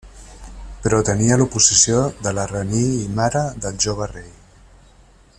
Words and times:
Però 0.85 1.01
tenia 1.09 1.37
l'oposició 1.41 1.99
de 2.27 2.33
la 2.37 2.45
raní 2.53 2.81
i 3.01 3.05
mare 3.19 3.43
del 3.67 3.77
jove 3.85 4.09
rei. 4.15 4.33